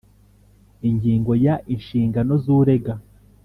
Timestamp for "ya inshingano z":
1.45-2.45